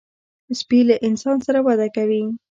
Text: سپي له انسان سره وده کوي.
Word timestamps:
سپي 0.59 0.79
له 0.89 0.95
انسان 1.07 1.37
سره 1.47 1.59
وده 1.67 1.87
کوي. 1.95 2.23